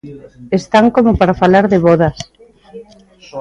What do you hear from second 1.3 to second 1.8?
falar de